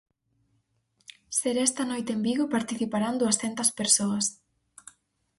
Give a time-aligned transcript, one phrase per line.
[1.39, 4.25] Será esta noite en Vigo e participarán duascentas persoas.